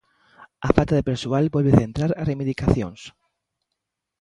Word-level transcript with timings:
A 0.67 0.69
falta 0.75 0.97
de 0.97 1.07
persoal 1.09 1.45
volve 1.55 1.77
centrar 1.81 2.11
as 2.13 2.27
reivindicacións. 2.29 3.01